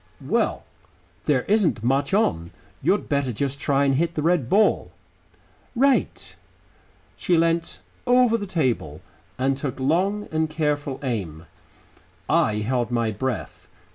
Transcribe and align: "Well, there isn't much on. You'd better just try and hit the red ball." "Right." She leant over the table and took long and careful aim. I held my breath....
"Well, 0.25 0.63
there 1.25 1.43
isn't 1.43 1.83
much 1.83 2.11
on. 2.11 2.49
You'd 2.81 3.07
better 3.07 3.31
just 3.31 3.59
try 3.59 3.85
and 3.85 3.93
hit 3.93 4.15
the 4.15 4.23
red 4.23 4.49
ball." 4.49 4.89
"Right." 5.75 6.35
She 7.15 7.37
leant 7.37 7.81
over 8.07 8.35
the 8.35 8.47
table 8.47 9.01
and 9.37 9.55
took 9.55 9.79
long 9.79 10.27
and 10.31 10.49
careful 10.49 10.99
aim. 11.03 11.45
I 12.27 12.61
held 12.61 12.89
my 12.89 13.11
breath.... 13.11 13.67